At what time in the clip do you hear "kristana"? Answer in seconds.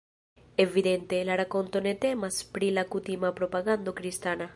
4.01-4.49